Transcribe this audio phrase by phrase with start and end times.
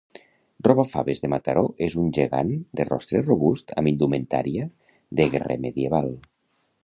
[0.67, 4.67] Robafaves de Mataró és un gegant de rostre robust amb indumentària
[5.21, 6.11] de guerrer medieval